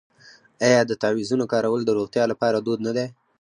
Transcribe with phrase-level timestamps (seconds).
[0.67, 3.07] آیا د تعویذونو کارول د روغتیا لپاره دود نه دی؟